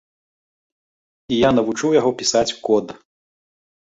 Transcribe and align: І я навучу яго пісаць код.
І 1.35 1.37
я 1.41 1.49
навучу 1.57 1.91
яго 1.99 2.11
пісаць 2.21 2.57
код. 2.69 2.97